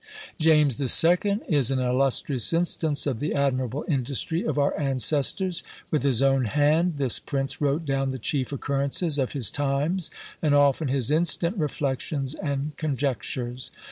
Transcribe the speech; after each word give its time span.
James 0.39 0.79
the 0.79 0.87
Second 0.87 1.43
is 1.47 1.69
an 1.69 1.77
illustrious 1.77 2.51
instance 2.53 3.05
of 3.05 3.19
the 3.19 3.35
admirable 3.35 3.85
industry 3.87 4.43
of 4.43 4.57
our 4.57 4.75
ancestors. 4.75 5.61
With 5.91 6.01
his 6.01 6.23
own 6.23 6.45
hand 6.45 6.97
this 6.97 7.19
prince 7.19 7.61
wrote 7.61 7.85
down 7.85 8.09
the 8.09 8.17
chief 8.17 8.51
occurrences 8.51 9.19
of 9.19 9.33
his 9.33 9.51
times, 9.51 10.09
and 10.41 10.55
often 10.55 10.87
his 10.87 11.11
instant 11.11 11.55
reflections 11.55 12.33
and 12.33 12.75
conjectures. 12.77 13.69